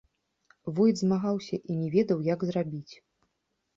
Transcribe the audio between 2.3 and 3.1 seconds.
як зрабіць.